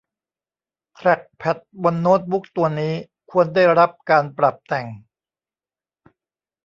[0.95, 2.93] แทรคแพดบนโน้ตบุ๊คตัวนี้
[3.31, 4.87] ควรได้รับการปรับแต่ง